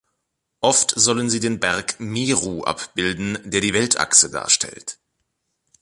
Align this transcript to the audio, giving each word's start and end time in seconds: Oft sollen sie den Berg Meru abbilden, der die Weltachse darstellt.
Oft 0.61 0.93
sollen 0.95 1.29
sie 1.29 1.39
den 1.39 1.59
Berg 1.59 1.99
Meru 1.99 2.63
abbilden, 2.65 3.37
der 3.43 3.61
die 3.61 3.75
Weltachse 3.75 4.31
darstellt. 4.31 4.97